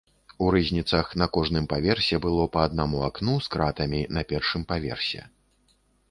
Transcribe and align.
У 0.43 0.45
рызніцах 0.53 1.09
на 1.21 1.25
кожным 1.35 1.65
паверсе 1.73 2.17
было 2.23 2.45
па 2.55 2.63
аднаму 2.69 3.03
акну 3.09 3.35
з 3.47 3.51
кратамі 3.57 4.01
на 4.19 4.23
першым 4.33 4.61
паверсе. 4.73 5.21